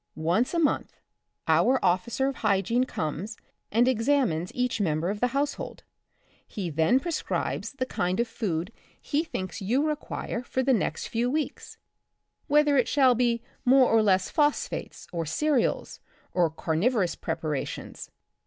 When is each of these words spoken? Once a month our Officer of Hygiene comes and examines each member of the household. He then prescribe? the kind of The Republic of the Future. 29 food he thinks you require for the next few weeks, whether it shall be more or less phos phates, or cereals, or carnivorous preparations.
Once 0.15 0.51
a 0.51 0.57
month 0.57 0.99
our 1.47 1.77
Officer 1.85 2.27
of 2.27 2.37
Hygiene 2.37 2.85
comes 2.85 3.37
and 3.71 3.87
examines 3.87 4.49
each 4.55 4.81
member 4.81 5.11
of 5.11 5.19
the 5.19 5.27
household. 5.27 5.83
He 6.47 6.71
then 6.71 6.99
prescribe? 6.99 7.65
the 7.77 7.85
kind 7.85 8.19
of 8.19 8.25
The 8.27 8.47
Republic 8.47 8.69
of 8.69 8.71
the 8.71 8.73
Future. 8.73 8.73
29 9.03 9.03
food 9.03 9.11
he 9.11 9.23
thinks 9.31 9.61
you 9.61 9.87
require 9.87 10.41
for 10.41 10.63
the 10.63 10.73
next 10.73 11.05
few 11.05 11.29
weeks, 11.29 11.77
whether 12.47 12.77
it 12.79 12.87
shall 12.87 13.13
be 13.13 13.43
more 13.63 13.91
or 13.91 14.01
less 14.01 14.31
phos 14.31 14.67
phates, 14.67 15.05
or 15.13 15.27
cereals, 15.27 15.99
or 16.33 16.49
carnivorous 16.49 17.13
preparations. 17.13 18.09